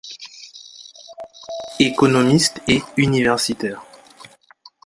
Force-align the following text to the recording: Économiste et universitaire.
Économiste 1.79 2.59
et 2.67 2.81
universitaire. 2.97 3.83